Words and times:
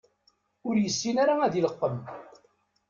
Ur 0.67 0.75
yessin 0.79 1.15
ara 1.23 1.33
ad 1.45 1.53
ileqqem. 1.59 1.97